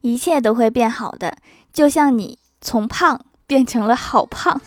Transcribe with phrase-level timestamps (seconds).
[0.00, 1.36] 一切都会变好的，
[1.72, 4.60] 就像你从胖变成了好胖。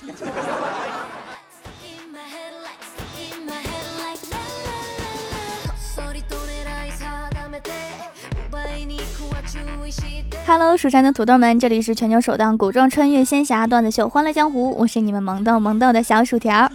[10.46, 16.70] Hello，蜀山的土豆们，这里是全球首档古装穿越仙侠段子秀《欢乐江湖》，我是你们萌豆萌豆的小薯条。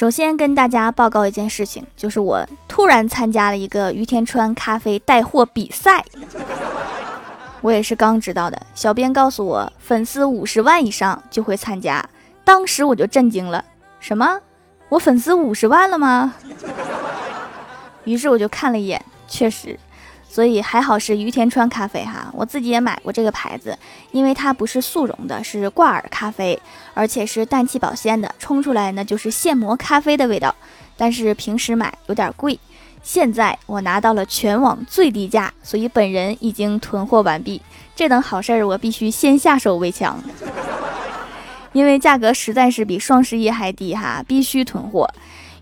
[0.00, 6.02] 首先跟大家报告一件事情，就是我突然参加了一个于天川咖啡带货比赛。
[7.60, 12.02] 我也是刚知道的，小编告诉我粉丝五十万以上就会参加，
[12.44, 13.62] 当时我就震惊了，
[13.98, 14.40] 什么？
[14.88, 16.32] 我粉丝五十万了吗？
[18.04, 19.78] 于是我就看了一眼，确实。
[20.32, 23.76] 所以还好是于田川咖啡哈，我自己也买过这个牌子，
[24.12, 26.56] 因为它不是速溶的，是挂耳咖啡，
[26.94, 30.54] 而且是氮气保鲜的，冲出来呢就是现磨咖啡的味道。
[30.96, 32.56] 但是平时买有点贵，
[33.02, 37.60] 现在我拿到了全网最低价，所以本人已经囤货完毕。
[37.96, 40.22] 这等好事儿我必须先下手为强，
[41.72, 45.10] 因为价格实在是比双十一还低哈，必须囤货。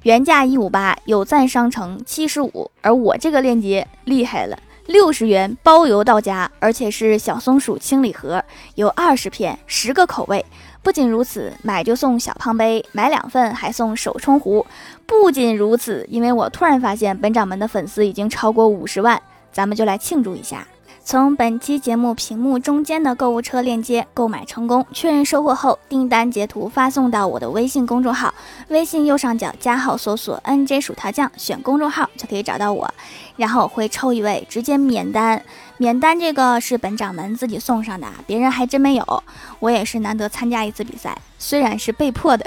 [0.05, 8.43] 原价一五八，有赞商城七十五，而我这个链接厉害了，六十元包邮到家，而且是小松鼠清理盒，
[8.77, 10.45] 有二十片，十个口味。
[10.83, 14.65] 不仅如此，买就送小胖杯，买两份还送手冲壶。
[15.05, 19.21] 不仅如此，因为我突然发现本掌门的粉丝已经超过五十万，
[19.53, 20.67] 咱们就来庆祝一下。
[21.11, 28.35] 从本期节目屏幕中间的购物车链接购买成功，确认收货后，订单截图发送到我的微信公众号，
[28.69, 32.93] 微信右上角加号搜索 “nj 薯条酱”，选公众号就可以找到我，
[33.39, 35.43] 然后会抽一位直接免单，
[35.79, 39.23] 免单这个是本掌门自己送上的，别人还真没有，
[39.61, 42.45] 我也是难得参加一次比赛，虽然是被迫的，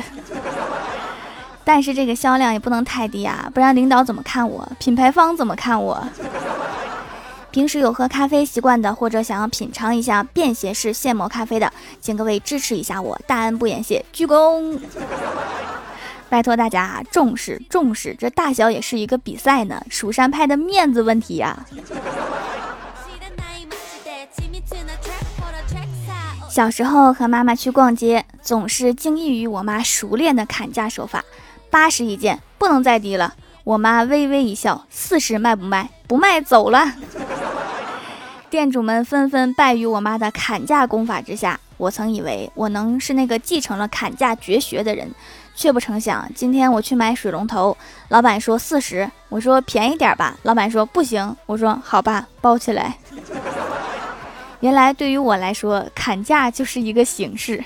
[1.65, 6.07] 但是这个销量也不能太低啊，不然领导怎么看我，品牌方怎么看我？
[7.51, 14.79] 平时有喝咖啡习惯的，或者想要品尝一下便携式现磨咖啡的，请各位支持一下我，大恩不言谢，鞠躬！
[16.29, 21.65] 拜托大家重视重视，这大小也是一个比赛呢，蜀山派的面子问题呀。
[26.49, 31.23] 小时候和妈妈去逛街，总是惊异于我妈熟练的砍价手法，
[31.69, 33.35] 八十一件，不能再低了。
[33.63, 35.89] 我妈微微一笑，四十卖不卖？
[36.07, 36.93] 不卖，走了。
[38.51, 41.57] 店主们纷纷败于我妈的砍价功法之下。
[41.77, 45.09] 我曾以为我能是那个继承了砍价绝学的人，
[45.55, 47.75] 却不成想，今天我去买水龙头，
[48.09, 52.97] 老板说四十，我说便宜点吧，老板说不行，我说好吧，包起来。
[54.59, 57.63] 原来对于我来说，砍价就是一个形式。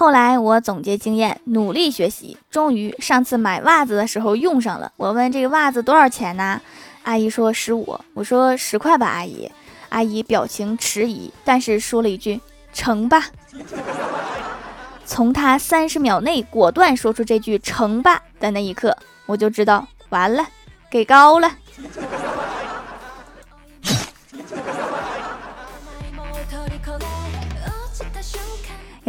[0.00, 4.90] 后来我总结经验，努力学习，终于上次买袜子的时候用上了。
[4.96, 6.58] 我问这个袜子多少钱呢？
[7.02, 8.00] 阿姨说十五。
[8.14, 9.52] 我说十块吧，阿姨。
[9.90, 12.40] 阿姨表情迟疑，但是说了一句
[12.72, 13.26] 成吧。
[15.04, 18.96] 从她三十秒内果断说出这句成吧的那一刻，
[19.26, 20.46] 我就知道完了，
[20.90, 21.52] 给高了。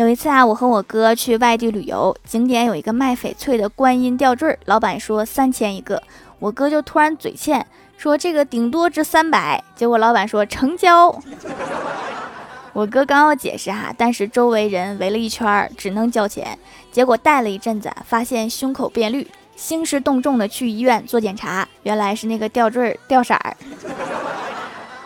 [0.01, 6.01] 有一次啊，我和我哥去外地旅游，景点有一个卖翡翠的观音吊坠，老板说三千一个，
[6.39, 7.63] 我哥就突然嘴欠，
[7.97, 11.15] 说这个顶多值三百，结果老板说成交。
[12.73, 16.57] 我哥刚要解释哈，但是周围人围了一圈，只能交钱。
[16.91, 23.55] 结果戴了一阵子，发现胸口变绿，兴师动众的去医院做检查，原来是那个吊坠掉色儿。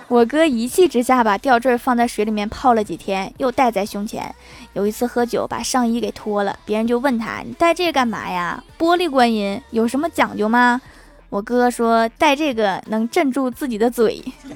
[0.07, 4.33] 我哥一气之下把吊坠放在水里面泡了几天，又戴在胸前。
[4.73, 10.79] 有一次喝酒把上衣给脱了，别人就问他：“你戴这干嘛呀？”玻璃观音有什么讲究吗？
[11.29, 14.23] 我哥说：“戴这个能镇住自己的嘴。”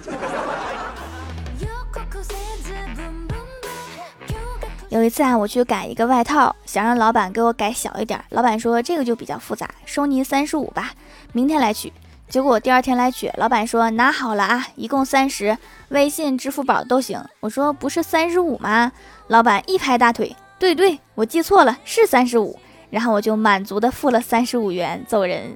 [4.90, 10.92] 有一次啊，我去改一个外套，想让老板给我改小一点，老板说这个就比较复杂，收您三十五吧，
[11.32, 11.92] 明天来取。
[12.30, 15.58] 结果我第二天来取，老板说拿好了啊，一共三十，
[15.90, 17.20] 微信、支付宝都行。
[17.40, 18.92] 我说不是三十五吗？
[19.30, 22.60] 老板一拍大腿，对对，我记错了，是三十五。
[22.92, 25.56] 然后我就满足的付了三十五元，走人。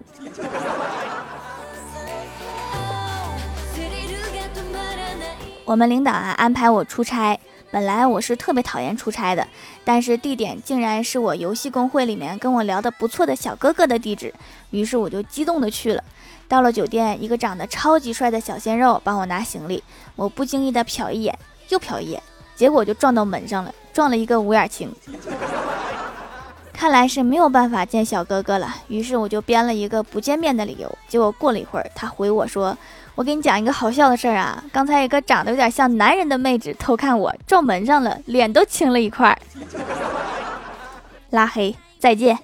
[5.65, 7.39] 我们领导啊安排我出差，
[7.73, 9.47] 本来我是特别讨厌出差的，
[9.83, 14.31] 但是地点竟然是我游戏公会里面跟我聊的不错的小哥哥的地址，
[14.69, 16.03] 于是我就激动的去了。
[16.47, 19.83] 到了酒店，一个长得超级帅的小鲜肉帮我拿行李，
[20.15, 21.35] 我不经意的瞟一眼，
[21.69, 22.21] 又瞟一眼，
[22.55, 24.93] 结果就撞到门上了，撞了一个五眼青。
[26.71, 30.95] 看来是没有办法见小哥哥了，于是我就编了一个不见面的理由。
[31.07, 32.77] 结果过了一会儿，他回我说
[33.15, 39.37] ：“我给你讲一个好笑的事儿啊，刚才一个长得有点像男人的妹子偷看我，撞门上了，脸都青了一块儿。
[41.29, 42.37] ”拉黑，再见。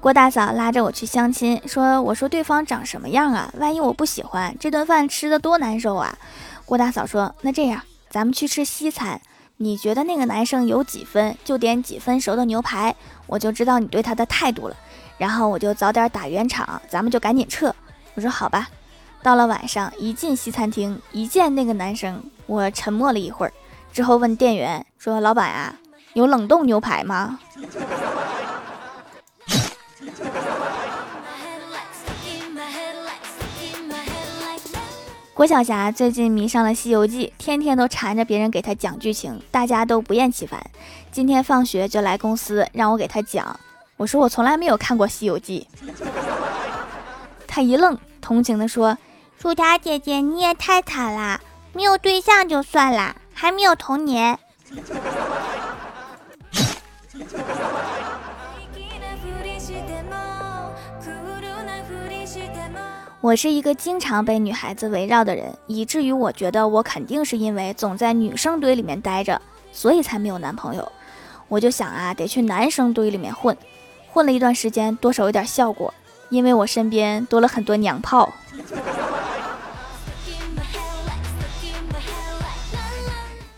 [0.00, 3.52] 郭大嫂拉着我去相亲，说：“我说对方长什么样啊？
[3.58, 6.18] 万一我不喜欢，这顿饭吃的多难受啊！”
[6.64, 9.20] 郭大嫂说：“那这样。”咱们去吃西餐，
[9.58, 12.94] 你觉得那个男生有几分，就点几分熟的牛排，
[13.26, 14.76] 我就知道你对他的态度了。
[15.22, 17.72] 然后我就早点打圆场，咱们就赶紧撤。
[18.14, 18.68] 我说好吧。
[19.22, 23.52] 到了晚上，一进西餐厅，一见那个男生，我沉默了一会儿，
[23.92, 25.76] 之后问店员说：“老板啊，
[26.14, 27.38] 有冷冻牛排吗？”
[35.34, 40.60] 郭晓霞最近迷上了《西游记》，天天都缠着别人给她讲剧情，大家都不厌其烦。
[41.12, 43.60] 今天放学就来公司让我给她讲，
[44.02, 45.64] 我说我从来没有看过《西游记》。
[47.46, 48.98] 他一愣，同情地说
[49.38, 51.40] ：“薯条姐姐，你也太惨啦，
[51.72, 54.36] 没有对象就算啦，还没有童年。”
[63.20, 69.40] 我是一个经常被女孩子围绕的人，以至于我觉得我肯定是因为总在女生堆里面待着，
[69.70, 70.90] 所以才没有男朋友。
[71.46, 73.56] 我就想啊，得去男生堆里面混，
[74.12, 75.92] 混了一段时间，多少有点效果，
[76.28, 78.30] 因为我身边多了很多娘炮。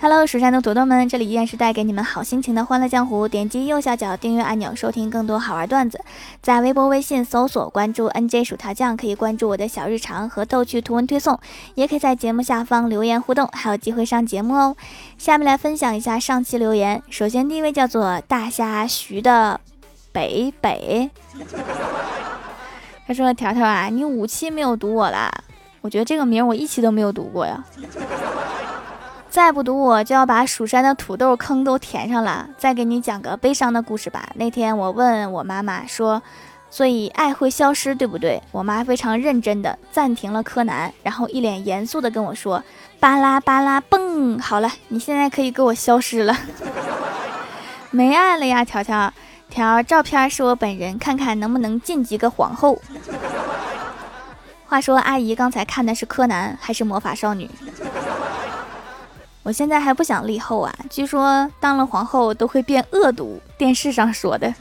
[0.01, 3.27] Hello，蜀山的土豆们，这里依然是带给你们好心情的欢乐江湖。
[3.27, 5.99] 点击右下角订阅按钮，收听更多好玩段子。
[6.41, 11.41] 在微博、微信搜索关注 NJ 薯条酱，可以关注我的小日常和逗趣图文推送，
[11.75, 14.77] 也可以在节目下方留言互动，还有机会上节目哦。
[15.17, 17.03] 下面来分享一下上期留言。
[17.09, 19.59] 首先第一位叫做大虾徐的
[20.15, 21.11] 北北，
[23.05, 25.29] 他说：“条条啊，你五期没有读我啦？
[25.81, 27.65] 我觉得这个名我一期都没有读过呀。”
[29.29, 32.49] 再不读我就要把蜀山的土豆坑都填上了。
[32.57, 34.29] 再给你讲个悲伤的故事吧。
[34.37, 36.23] 那天我问我妈妈说
[36.71, 42.63] ：“所以爱会消失，对不对？”我妈非常认真的暂停了柯南，然后一脸严肃的跟我说
[43.01, 46.37] ：“巴拉巴拉蹦，好了，你现在可以给我消失了。”
[47.91, 49.13] 没爱了呀，条条
[49.55, 52.77] 条照片是我本人，看看能不能晋级个皇后。
[54.67, 57.49] 话说阿姨刚才看的是柯南还是魔法少女？
[59.45, 60.75] 我现在还不想立后啊！
[60.91, 64.53] 据说当了皇后都会变恶毒，电视上说的。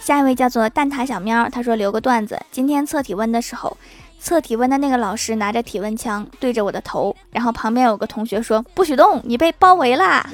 [0.00, 3.74] 下一位叫做蛋挞小喵，他说留个段子：今天测体温的时候，
[4.18, 10.26] 测体温的那个老师拿着体温枪对着我的头，然后旁边有个同学说不许动，你被包围啦！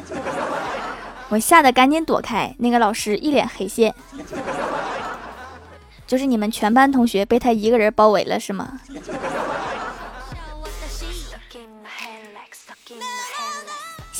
[1.28, 3.94] 我吓得赶紧躲开，那个老师一脸黑线。
[6.06, 8.80] 就是你们全班同学被他一个人包围了是吗？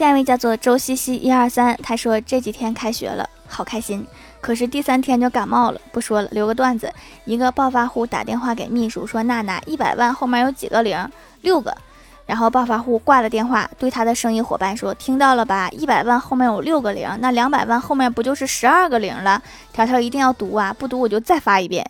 [0.01, 4.07] 下一位叫做周西西一二三，他说这几天开学了，好开心。
[4.41, 6.91] 可是第三天就感冒了，不说了，留个段子。
[7.27, 11.07] 一个暴发户打电话给秘书说：“娜娜，一百万后面有几个零？
[11.43, 11.77] 六个。”
[12.25, 15.69] 然后暴发户挂了电话，对他的生意伙伴说：“听到了吧？
[15.69, 21.87] 一百万后面有六个零，那两百万后面不就是十二个零了？”条条一定要读啊，不读我就再发一遍。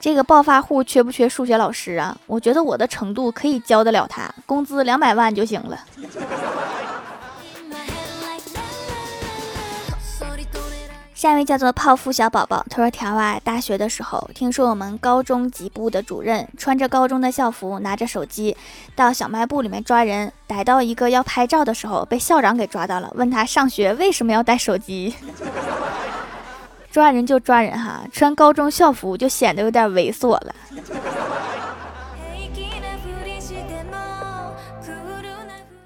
[0.00, 2.16] 这个暴发户缺不缺数学老师啊？
[2.26, 5.78] 我觉得我的程度可以教得了他，工资两百万就行了。
[11.14, 18.56] 下一位叫做泡芙小宝宝，他说：“条啊，大学的时候听说我们高中级部的主任穿着高中的校服，拿着手机
[18.94, 25.12] 到小卖部里面抓人，逮到一个要拍照的时候，被校长给抓到了，问他上学为什么要带手机。
[26.90, 30.54] ”抓人就抓人哈，穿高中校服就显得有点猥琐了。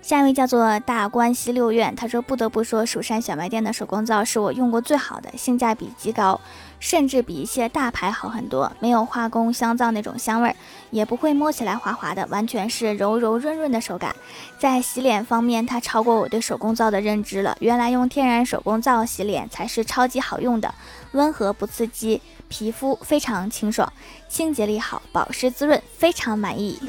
[0.01, 6.39] 下一位叫做大关西六院，他说不得不说，蜀山小卖店的手工皂是我用过最好的，性价比极高，
[6.83, 8.71] 甚至比一些大牌好很多。
[8.81, 10.57] 没有化工香皂那种香味儿，
[10.91, 14.15] 也不会摸起来滑滑的，完全是柔柔润润的手感。
[14.59, 17.57] 在洗脸方面，它超过我对手工皂的认知了。
[17.61, 20.75] 原来用天然手工皂洗脸才是超级好用的，
[21.13, 23.91] 温和不刺激，皮肤非常清爽，
[24.29, 26.81] 清洁力好，保湿滋润，非常满意。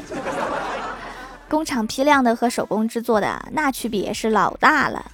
[1.48, 5.06] 工厂批量的和手工制作的，那区别是老大了。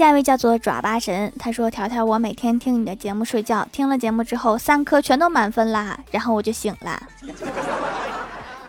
[0.00, 7.02] 下一位叫做爪巴神，他说：“条条，我每天听你的节目睡觉，听了节目之后三科全都满分啦，然后我就醒了。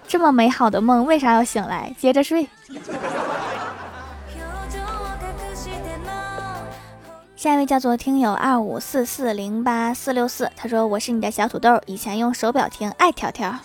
[0.05, 1.95] 这么美好的梦，为啥要醒来？
[1.97, 2.49] 接着睡。”
[7.37, 13.57] 下一位叫做听友二五四四零八四六四，他说：“我是你的小土豆，以前用手表听，爱条条。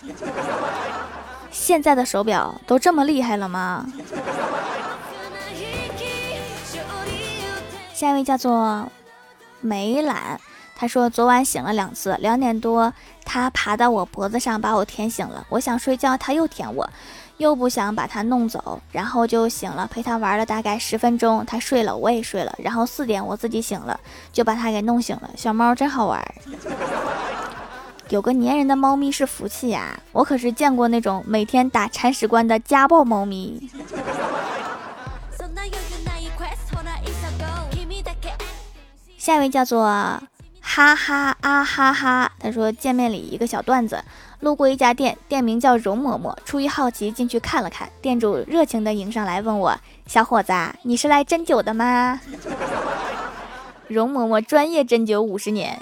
[1.50, 3.84] 现在的手表都这么厉害了吗？”
[7.96, 8.86] 下一位叫做
[9.62, 10.38] 梅兰，
[10.76, 12.92] 他说昨晚醒了两次，两点多
[13.24, 16.86] 他爬到我脖子上把我舔醒了，我想睡觉他又舔我，
[17.38, 23.98] 又不想把他弄走，然后就醒了，陪他玩了大概十分钟，他睡了我也睡了，然后四点我自己醒了，
[24.30, 25.30] 就把他给弄醒了。
[25.34, 26.22] 小猫真好玩，
[28.10, 33.70] 有个粘人的猫咪是福气呀，我可是见过那种每天打铲屎官的家暴猫咪。
[39.26, 39.82] 下一位叫做
[40.60, 44.00] 哈哈啊哈哈，他说见面礼一个小段子，
[44.38, 50.52] 路过一家店，店名叫容嬷嬷，出于好奇进去看了看，店主热情的迎上来问我，小伙子，
[50.82, 52.20] 你是来针灸的吗？
[53.88, 55.76] 容嬷嬷专业针灸五十年。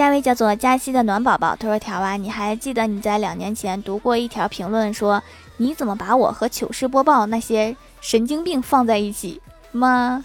[0.00, 5.22] 下一位叫做佳期的暖宝宝，他说条啊，你还记得你在两年前读过一条评论说，
[5.58, 7.76] 你怎么把我和糗事播报那些？
[8.00, 9.42] 神经病放在一起
[9.72, 10.24] 吗？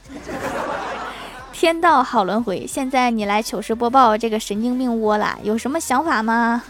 [1.51, 6.63] 天道好轮回，现在你来糗事播报这个神经病窝了，有什么想法吗？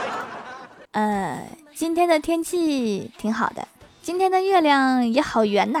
[0.92, 3.66] 呃，今天的天气挺好的，
[4.02, 5.80] 今天的月亮也好圆呐。